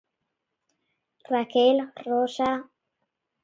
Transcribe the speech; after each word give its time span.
Raquel 1.29 1.93
Rosa... 2.03 2.51